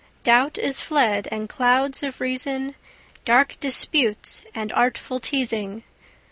[0.23, 2.73] Doubt is fled, and clouds of reason,
[3.23, 5.83] Dark disputes and artful teazing.